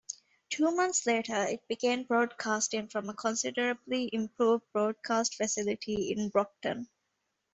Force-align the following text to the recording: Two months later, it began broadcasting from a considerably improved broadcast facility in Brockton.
Two 0.49 0.71
months 0.75 1.05
later, 1.05 1.43
it 1.45 1.67
began 1.67 2.05
broadcasting 2.05 2.87
from 2.87 3.07
a 3.07 3.13
considerably 3.13 4.09
improved 4.11 4.63
broadcast 4.73 5.35
facility 5.35 6.11
in 6.11 6.29
Brockton. 6.29 6.89